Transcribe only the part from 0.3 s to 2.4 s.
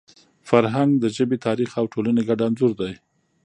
فرهنګ د ژبي، تاریخ او ټولني ګډ